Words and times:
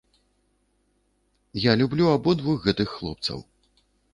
Я 1.69 1.77
люблю 1.81 2.09
абодвух 2.15 2.57
гэтых 2.67 2.89
хлопцаў! 2.99 3.37